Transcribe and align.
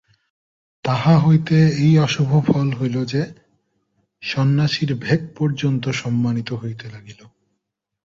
তাহা 0.85 1.13
হইতে 1.19 1.57
এই 1.77 1.93
অশুভ 1.99 2.29
ফল 2.45 2.67
হইল 2.73 2.97
যে, 3.05 3.21
সন্ন্যাসীর 4.23 4.91
ভেক 4.95 5.21
পর্যন্ত 5.37 5.83
সম্মানিত 5.91 6.49
হইতে 6.53 6.85
লাগিল। 6.89 7.21